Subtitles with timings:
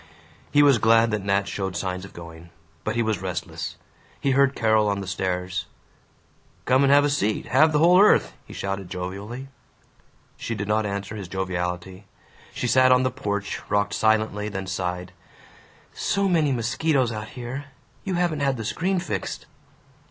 [0.51, 2.49] He was glad that Nat showed signs of going.
[2.83, 3.75] But he was restless.
[4.19, 5.67] He heard Carol on the stairs.
[6.65, 9.49] "Come have a seat have the whole earth!" he shouted jovially.
[10.37, 12.05] She did not answer his joviality.
[12.51, 15.11] She sat on the porch, rocked silently, then sighed,
[15.93, 17.65] "So many mosquitos out here.
[18.03, 19.45] You haven't had the screen fixed."